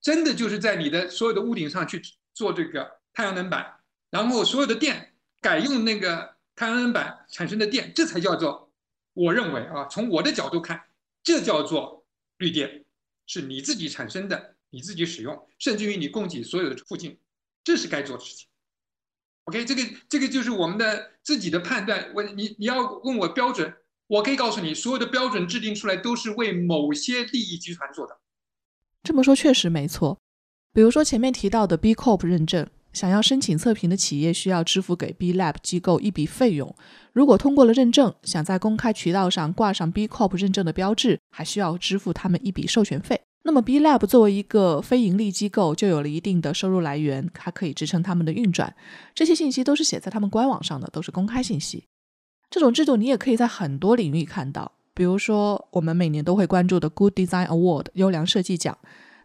[0.00, 2.00] 真的就是在你的所有的屋顶上去
[2.32, 8.69] 做这个太阳能板，然后所有的电改用那个太阳能板产生的电，这才叫做，
[9.24, 10.80] 我认为啊，从我的角度看，
[11.22, 12.04] 这叫做
[12.38, 12.84] 绿电，
[13.26, 14.56] 是你自己产生的。
[14.72, 17.18] 你自己使用，甚至于你供给所有的附近，
[17.64, 18.46] 这是该做的事情。
[19.46, 22.12] OK，这个这个就是我们的自己的判断。
[22.14, 23.74] 我你，你要问我标准，
[24.06, 28.16] 我可以告诉你，所有的标准制定出来都是为某些利益集团做的。
[29.02, 30.20] 这么说确实没错。
[30.72, 36.74] 比如说前面提到的 B Corp 认证，想要申请测评的企业需要支付给 B Lab 机构一笔费用。
[37.12, 43.20] 如果通过了认证，想在公开渠道上挂上 B Corp 认证的标志，还需要支付他们一笔授权费。
[43.42, 48.74] 那么，B Lab 作为一个非盈利机构，就有了一定的收入来源，它可以支撑他们的运转。
[49.14, 51.84] 这些信息都是写在他们官网上的，都是公开信息。
[52.50, 58.76] 这种制度你也可以在很多领域看到，比如说我们每年都会关注的 Good Design Award 优良设计奖，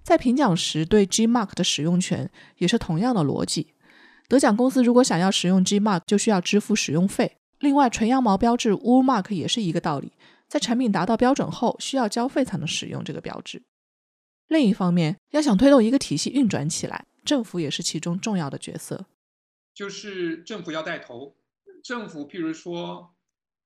[0.06, 3.74] 在评奖时对 G Mark 的使用权也是同样的逻辑。
[4.28, 7.38] 得奖公司如果想要使用 G Mark，就需要支付使用费。
[7.58, 10.12] 另外，纯羊毛标志 Wool Mark 也是一个道理，
[10.48, 13.63] 在产品达到标准后，需要交费才能使用这个标志。
[14.48, 19.08] 另一方面，要想推动一个体系运转起来，政府也是其中重要的角色。
[19.74, 21.36] 就是政府要带头，
[21.84, 23.15] 政府譬如说，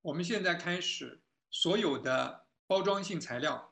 [0.00, 3.69] 我们现在开始，所有的包装性材料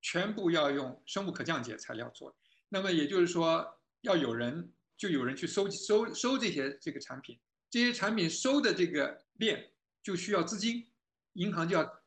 [0.00, 2.36] 全部要用生物可降解材料做。
[2.68, 7.38] 那么也就是说，要有人就有人去收收收这些这个产品，
[7.70, 10.90] 这些产品收的这个链就需要资金，
[11.34, 12.02] 银行就要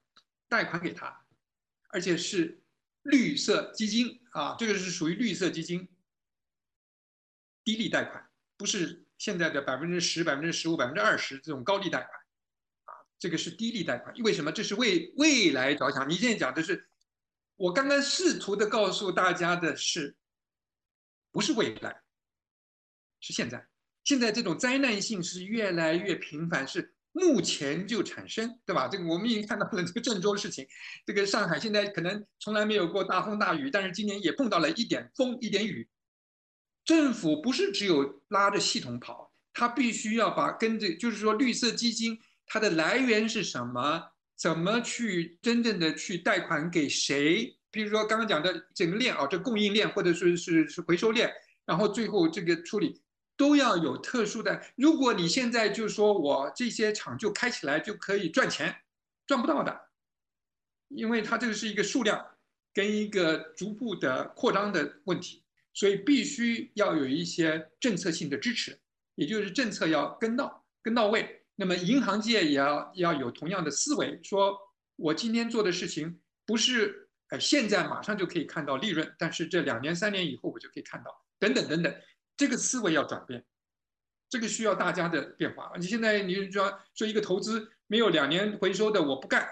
[0.48, 1.26] 贷款给他，
[1.90, 2.60] 而且是。
[3.06, 5.90] 绿色基金啊，这个是属于绿色基金，
[7.62, 12.10] 低利贷款，不是现在的百分之十、百分之十五、百分之二十这种高利贷款，
[12.86, 14.16] 啊，这个是低利贷款。
[14.24, 14.54] 为什么？
[14.54, 16.10] 这是为未来着想。
[16.10, 16.88] 你现在讲的是，
[17.56, 20.16] 我刚刚试图的告诉大家的是，
[21.32, 22.02] 不是未来，
[23.20, 23.68] 是现在。
[24.04, 26.94] 现在这种灾难性是越来越频繁，是。
[27.16, 28.88] 目前就产生，对吧？
[28.88, 30.68] 这个我们已经看到了这个郑州的事情，
[31.06, 35.88] 这个上海现在可能从来没有过大风大雨，但是今年也碰到了一点风一点雨。
[36.84, 44.13] 政府不是只有拉着系统跑，它必须要把跟着，就是说绿色基金它的来源是什么，
[44.44, 47.58] 怎么去真正的去贷款给谁？
[47.72, 51.32] 比如说刚刚讲的整个链啊，这供应链或者是是是回收链，
[51.64, 53.00] 然后最后这个处理。
[53.36, 54.62] 都要有特殊的。
[54.76, 58.76] 如果你现在就说我这些厂就开起来就可以赚钱，
[59.26, 59.76] 赚不到的，
[60.90, 62.24] 因为它这个是一个数量
[62.74, 65.42] 跟一个逐步的扩张的问题，
[65.74, 68.80] 所以必须要有一些政策性的支持，
[69.16, 71.43] 也就是政策要跟到跟到位。
[71.56, 74.58] 那么银行界也要要有同样的思维，说
[74.96, 81.96] 我今天做的事情不是呃现在马上就可以看到利润，但是这两年三年以后我就可以看到，等等等等。
[82.36, 83.46] 这个思维要转变，
[84.28, 85.72] 这个需要大家的变化。
[85.78, 89.48] 你现在你说说一个投资没有两年回收的，我不干，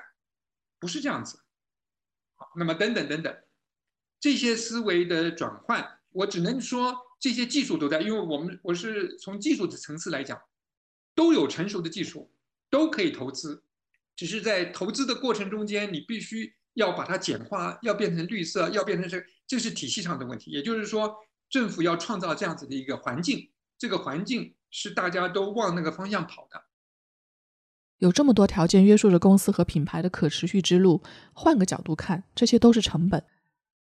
[0.79, 1.39] 不是这样子。
[2.35, 3.37] 好，那么等等等等，
[4.19, 10.41] 这些思维的转换，我只能说这些技术都在，因为我们我是从技术的层次来讲，
[11.15, 12.31] 都有成熟的技术，
[12.69, 13.63] 都可以投资，
[14.15, 20.51] 只是在投资的过程中间，你必须要把它简化，要变成绿色，要变成这，这是体系上的问题。
[20.51, 21.15] 也就是说。
[21.51, 26.63] 政府要创造这样子的一个环境，这个环境是大家都往那个方向跑的。
[27.97, 31.03] 有这么多条件约束着公司和品牌的可持续之路，
[31.33, 33.25] 换个角度看，这些都是成本。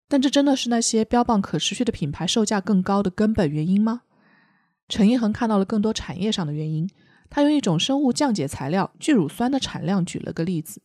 [0.08, 4.02] 但这真的是那些标榜可持续的品牌售价更高的根本原因吗？
[4.88, 6.90] 陈一恒看到了更多产业上的原因，
[7.30, 10.82] 他用一种生物降解材料聚乳酸的产量举了个例子。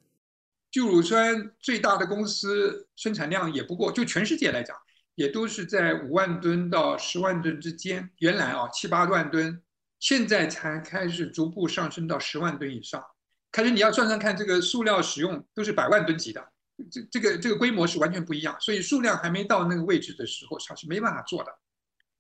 [0.72, 4.76] 聚乳酸最大的公司生产量也不过，就全世界来讲，
[5.16, 8.10] 也都是在五万吨到十万吨之间。
[8.20, 9.62] 原来啊七八万吨，
[10.00, 13.04] 现在才开始逐步上升到十万吨以上。
[13.52, 16.46] 开始你要算算看，这个塑料使用都是百万吨级的，
[16.91, 18.56] 这这个这个规模是完全不一样。
[18.60, 21.52] 所以数量还没到那个位置的时候，它是没办法做的。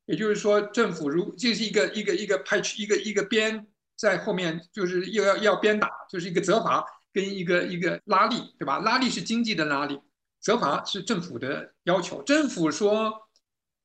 [0.05, 6.85] 也就是说，政府如这是一个一个一个派去一个一个鞭在后面，就是又要要鞭打，就是一个责罚。
[7.15, 8.79] 跟一个一个拉力，对吧？
[8.79, 9.97] 拉力是经济的拉力，
[10.41, 12.21] 责罚是政府的要求。
[12.23, 13.09] 政府说，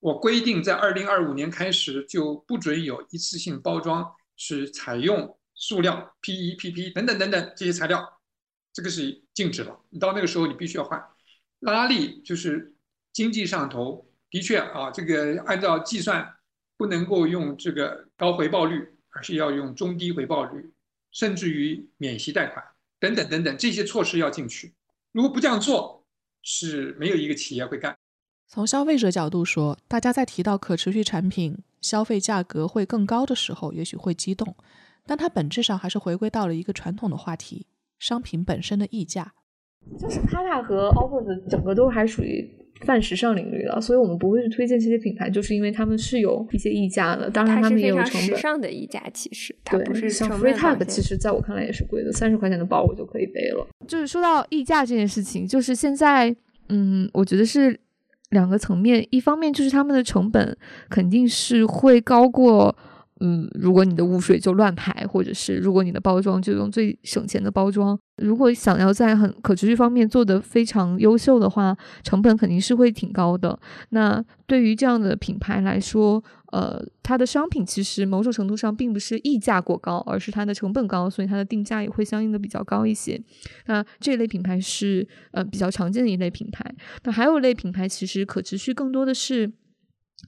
[0.01, 4.05] 我规定在二零二五年开始就不准有一次性包装
[4.37, 8.05] 是采用塑料、PE、PP 等等等等这些材料，
[8.73, 9.79] 这个是禁止了。
[9.91, 11.01] 你到那个时候你必须要换。
[11.61, 12.75] 拉力就是
[13.13, 16.29] 经济上头，的确啊，这个按照计算
[16.77, 20.73] 不能够用这个高回报率，而是要用中低回报率，
[21.11, 22.65] 甚至于免息贷款。
[22.99, 24.75] 等等等等，这些措施要进去。
[25.13, 26.05] 如果不这样做，
[26.43, 27.97] 是没有一个企业会干。
[28.47, 34.55] 从消费者角度说，大家在提到可持续产品消费价格会更高的时候，也许会激动，
[35.07, 37.67] 但它本质上还是回归到了一个传统的话题：
[37.99, 39.33] 商品本身的溢价。
[39.99, 42.60] 就是 Prada 和 Allbirds 整个都还属于。
[42.81, 47.29] 泛时尚领域了，所以我们不会去推荐这些品牌，就是因为他们是有一些溢价的。
[47.31, 48.23] 当然，他们也有成本。
[48.23, 53.67] 时尚的溢价其实它不是像 Free Tag，其实在我看来也是贵的，三十块钱的包我就可以背了。
[53.87, 56.35] 就是说到溢价这件事情，就是现在，
[56.69, 57.79] 嗯，我觉得是
[58.31, 60.57] 两个层面，一方面就是他们的成本
[60.89, 62.77] 肯定是会高过。
[63.23, 73.59] 嗯，如果你的污水就乱排，或者是如果你的包装就用最省钱的包装，如果想要在很可持续方面做得非常优秀的话，成本肯定是会挺高的。
[73.91, 83.21] 那对于这样的品牌来说，呃，它的商品其实某种程度上并不是溢价过高，而是它的成本高，所以它的定价也会相应的比较高一些。
[83.67, 86.65] 那这类品牌是呃比较常见的一类品牌。
[87.05, 89.53] 那还有一类品牌，其实可持续更多的是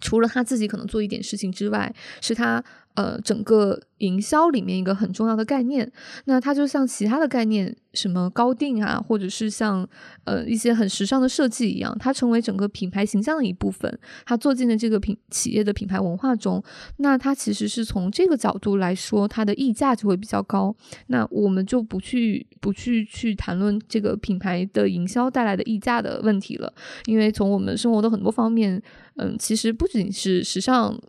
[0.01, 2.62] 除了他自己可能做一点事情之外，是他。
[2.95, 5.90] 呃，整个营销里面一个很重要的概念，
[6.26, 9.88] 那它就像其他的概念，什么高定啊，或者是像
[10.24, 16.62] 呃一些很时尚的设计一样，它成为整个品牌形象的一部分，它做进了这个品企业的品牌文化中。
[16.99, 20.74] 那它其实是从这个角度来说，它的溢价就会比较高。
[21.07, 26.70] 那我们就不去不去去谈论这个品牌的营销带来的溢价的问题了，
[27.07, 28.82] 因为从我们生活的很多方面，
[29.16, 31.01] 嗯，其实不仅是时尚。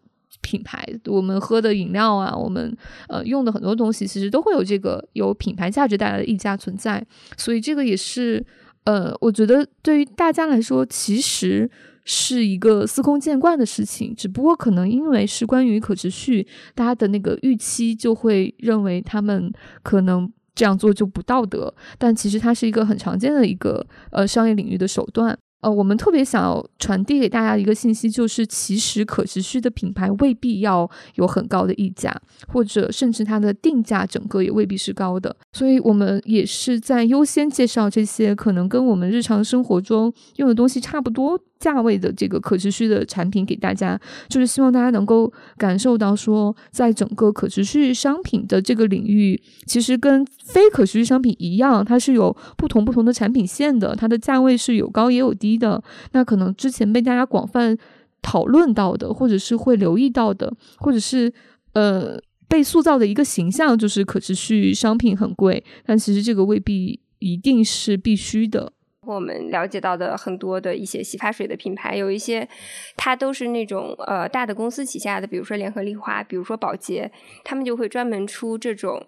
[0.44, 2.78] 品牌，我们喝的饮料啊，我们
[3.08, 7.04] 呃用的很多东西，其实都会有这个有品牌价值带来的溢价存在，
[7.38, 8.46] 所以这个也是
[8.84, 11.70] 呃，我觉得对于大家来说，其实
[12.04, 25.38] 是一个司空见惯的事情，只不过可能因为是关于可持续，大家的那个预期就会认为他们可能这样做就不道德，但其实它是一个很常见的一个呃商业领域的手段。
[25.64, 32.14] 呃，我们特别想要传递给大家一个信息，就是其实可持续的品牌未必要有很高的溢价，
[32.49, 35.36] 或者甚至它的定价整个也未必是高的。
[35.54, 41.39] 所以，我们也是在优先介绍这些可能跟我们日常生活中用的东西差不多。
[41.60, 43.97] 价位的这个可持续的产品给大家，
[44.28, 55.82] 就是希望大家能够感受到说，在整个可持续商品的这个领域，其实跟非可持续商品一样，它是有不同不同的产品线的，它的价位是有高也有低的。
[56.12, 57.78] 那可能之前被大家广泛
[58.22, 61.32] 讨论到的，或者是会留意到的，或者是
[61.72, 62.20] 呃
[62.54, 68.74] 被塑造的一个形象，就是可持续商品很贵，但其实这个未必一定是必须的。
[69.08, 72.47] 我们了解到的很多的一些洗发水的品牌，有一些
[72.95, 77.12] 它都是那种呃大的公司旗下的，比如说联合利华，比如说宝洁，
[77.43, 79.04] 他们就会专门出这种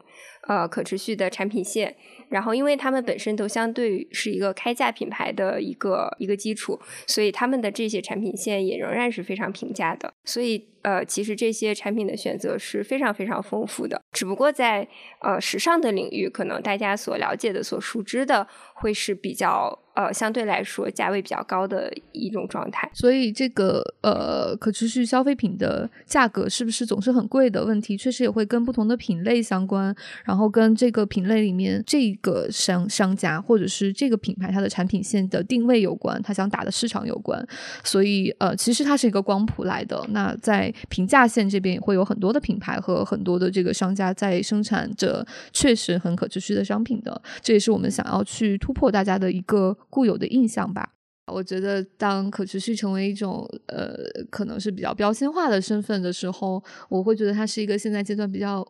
[0.48, 1.96] 呃可持续的产品线。
[2.30, 10.12] 然后，因为他们本身都相对是一个开价品牌的一个一个基础，所以他们的这些产品线也仍然是非常平价的。
[10.26, 14.00] 所以，呃，其实这些产品的选择是非常非常丰富的。
[14.12, 14.88] 只不过在
[15.22, 22.90] 呃时尚的领域，可能大家所了解的、所熟知的会是比较呃相对来说价位比较高的一种状态。
[22.94, 32.06] 所以，这个呃可持续消费品的价格是不是总是很贵的问题，确实也会跟不同的品类相关，然后跟这个品类里面这。
[32.22, 37.46] 个商商家或者是这个品牌，它的产品线的定位有关，它想打的市场有关，
[37.84, 40.04] 所以呃，其实它是一个光谱来的。
[40.10, 47.21] 那在平价线这边，也会有很多的品牌和很多的这个商家在生产着确实很可持续的商品的。
[47.41, 50.91] 这也是我们想要去突破大家的一个固有的印象吧。
[51.34, 53.95] 我觉得，当可持续成为一种呃，
[54.30, 58.63] 可能是比较标签化的身份的时候，我会觉得它是一个现在阶段比较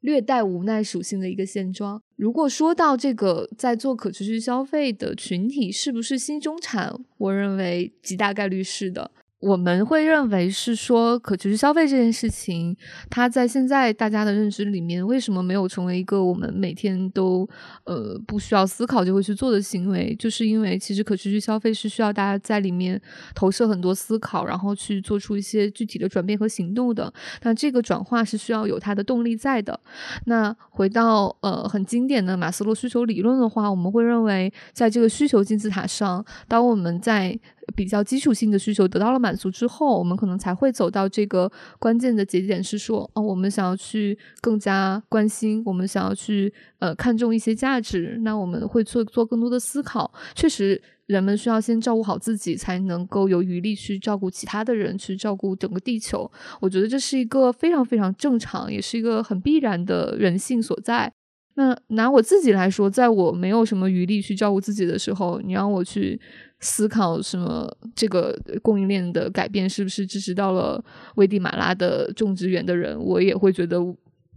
[0.00, 1.98] 略带无奈属性的一个现状。
[2.16, 9.10] 如果说到这个在做可持续消费的群体是不是新中产，我认为极大概率是的。
[9.44, 12.74] 我们会认为是说可持续消费这件事情，
[13.10, 17.46] 它在现在大家的认知里面，为什么没有成为一个我们每天都
[17.84, 20.16] 呃不需要思考就会去做的行为？
[20.18, 22.98] 就是因为其实可持续消费是需要大家在里面
[23.34, 27.12] 投射很多思考，然后去做出一些具体的转变和行动的。
[27.42, 29.78] 那这个转化是需要有它的动力在的。
[30.24, 37.38] 那回到呃很经典的马斯洛需求理论的话，我们会认为在这个需求金字塔上，当我们在
[37.74, 50.12] 比较基础性的需求得到了满足之后，我们可能才会走到这个关键的节点，是说，哦，我们想要去更加关心，我们想要去呃看重一些价值，那我们会做做更多的思考。
[50.34, 56.30] 确实，人们需要先照顾好自己，才能够有余力去照顾其他的人，去照顾整个地球。
[56.60, 61.12] 我觉得这是一个非常非常正常，也是一个很必然的人性所在。
[61.56, 66.20] 那拿我自己来说，在我没有什么余力去照顾自己的时候，你让我去。
[66.64, 67.70] 思考什么？
[67.94, 70.82] 这个供应链的改变是不是支持到了
[71.16, 72.98] 危地马拉的种植园的人？
[72.98, 73.78] 我也会觉得，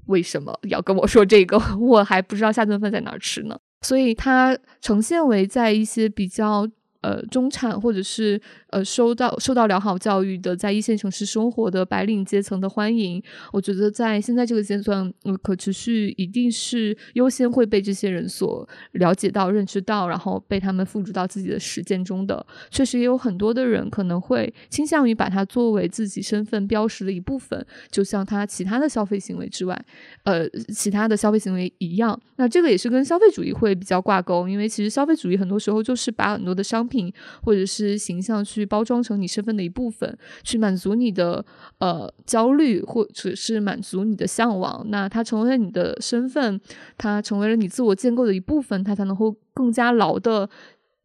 [0.08, 1.58] 为什么要跟我说这个？
[1.80, 3.58] 我还不知道下顿饭在哪儿吃呢。
[3.82, 6.68] 所以它呈现为在一些比较。
[7.02, 8.40] 呃，中产或者是
[8.70, 13.22] 呃，受到受到良好教育的，在一线城市生活的白领阶层的欢迎，
[13.52, 22.46] 我觉得在现在这个阶段，可持续一定是优先会被这些人所了解到、认知到，然后被他们付诸到自己的实践中的。
[22.72, 29.80] 确实也有很多的人可能会倾向于把它作为自己身份标识的一部分，就像他其他的消费行为之外，
[30.24, 32.20] 呃，其他的消费行为一样。
[32.38, 37.14] 那这个也是跟消费主义会比较挂钩，因为其实消费主义很多时候就是把很多的商品
[37.44, 41.46] 或者是形象去包装成你身份的一部分，去满足你的
[41.80, 44.86] 呃焦虑，或者是满足你的向往。
[44.90, 46.60] 那它成为了你的身份，
[46.98, 50.50] 它成为了你自我建构的一部分，它才能够更加牢的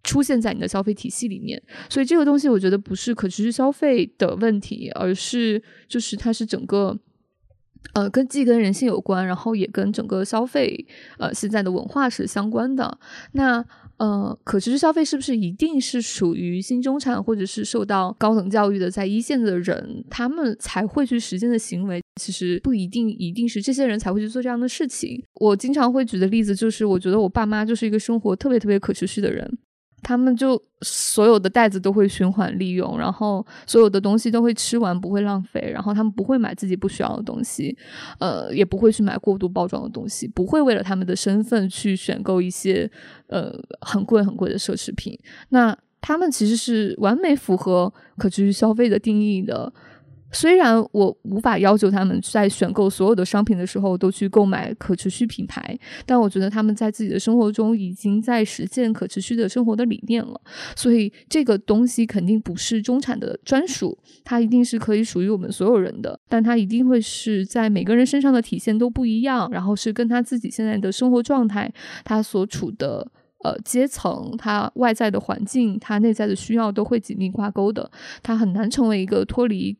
[0.03, 1.62] 出现在你的消费体系里面。
[1.89, 6.99] 所以这个东西，我觉得不是可持续消费的问题，而是就是它是整个
[7.95, 10.87] 呃跟既跟人性有关，然后也跟整个消费
[11.18, 12.99] 呃现在的文化是相关的。
[13.33, 13.64] 那。
[14.03, 22.03] 呃，可持续消费是不是一定是属于新中产或者是受到高等教育的在一线的人，他们才会去实践的行为？
[22.20, 25.22] 其实不一定，一定是这些人才会去做这样的事情。
[25.34, 29.48] 我经常会举的例子就是，我觉得我爸妈就是一个生活特别特别可持续的人。
[30.03, 35.70] 他们就所有的袋子都会循环利用，然后所有的东西都会吃完，不会浪费。
[35.72, 37.76] 然后他们不会买自己不需要的东西，
[38.18, 42.90] 呃，也不会去买过度包装的东西，不会为了他们的身份去选购一些
[43.28, 45.18] 呃很贵很贵的奢侈品。
[45.50, 49.72] 那他们其实是完美符合可持续消费的定义的。
[50.33, 60.41] 虽然我无法要求他们在选购所有的商品的时候都去购买可持续品牌，但我觉得他们在自己的生活中已经在实践可持续的生活的理念了。
[60.74, 71.72] 所以这个东西肯定不是中产的专属，它一定是可以属于我们所有人的，但它一定会是在每个人身上的体现都不一样，然后是跟他自己现在的生活状态、
[72.05, 73.07] 他所处的
[73.45, 77.91] 呃阶层、他外在的环境、他内在的需要都会紧密挂钩的，
[78.22, 79.76] 它很难成为一个脱离。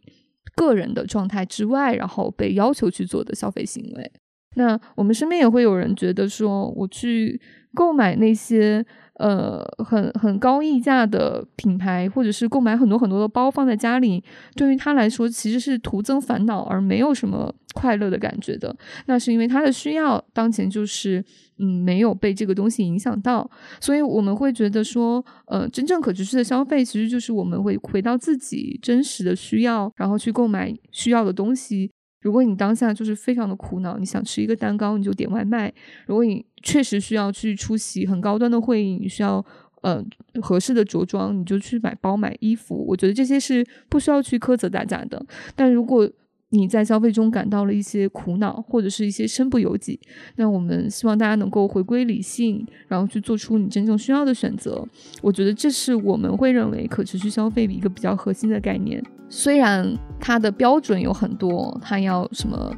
[0.55, 4.13] 个人的状态之外，然后被要求去做的消费行为。
[4.57, 7.41] 那我们身边也会有人觉得说，我去
[7.75, 8.85] 购买那些。
[9.23, 14.21] 呃，很很高溢价的品牌，或者是购买很多很多的包放在家里，
[14.57, 18.75] 对于他来说其实是徒增烦恼，而没有什么快乐的感觉的。
[19.07, 21.25] 那是因为他的需要当前就是
[21.59, 23.49] 嗯没有被这个东西影响到，
[23.81, 31.89] 所以我们会觉得说，呃，真正可持续的消费其实就是我们会回到自己真实的需要，然后去购买需要的东西。
[32.23, 35.71] 如果你当下就是非常的苦恼，你想吃一个蛋糕，你就点外卖；
[36.07, 39.45] 如果你确实需要去出席很高端的会议，你需要
[39.83, 40.03] 呃
[40.41, 42.87] 合适的着装，你就去买包买衣服。
[42.87, 45.25] 我觉得这些是不需要去苛责大家的。
[45.55, 46.09] 但如果
[46.55, 49.99] 你在消费中感到了一些苦恼，或者是一些身不由己，
[50.37, 54.87] 那我们希望大家能够回归理性，然后去做出你真正需要的选择。
[55.23, 59.03] 我觉得这是我们会认为可持续消费的一个比较核心的概念。
[59.31, 62.71] 虽然它的标准有很多，它要什么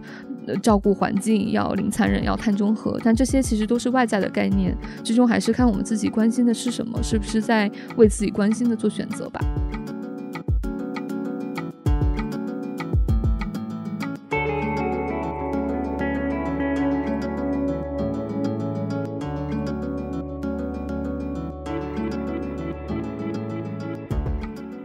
[0.47, 4.72] 呃照顾环境，要零残忍，要碳中和，但这些其实都是外在的概念，
[5.03, 9.41] 最终还是看我们自己关心的是什么，是不是在为自己关心的做选择吧。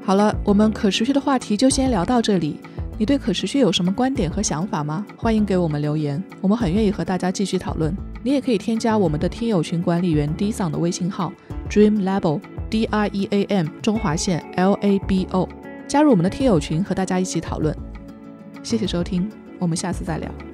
[0.10, 2.60] 好了，我们可持续的话题就先聊到这里。
[2.98, 5.06] 你对可持续有什么观点和想法吗？
[5.16, 7.96] 欢迎给我们留言，我们很愿意和大家继续讨论。
[8.24, 11.32] 你也可以添加我们的听友群管理员 D 桑的微信号
[11.70, 12.42] Dream Label
[12.72, 15.48] D R E A M 中华线 L A B O，
[15.88, 17.78] 加入我们的听友群和大家一起讨论。
[18.64, 19.30] 谢谢收听，
[19.60, 20.49] 我们下次再聊。